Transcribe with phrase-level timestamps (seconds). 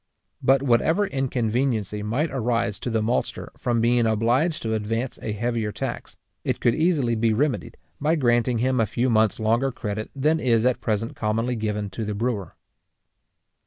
[0.41, 5.71] But whatever inconveniency might arise to the maltster from being obliged to advance a heavier
[5.71, 10.39] tax, it could easily be remedied, by granting him a few months longer credit than
[10.39, 12.55] is at present commonly given to the brewer.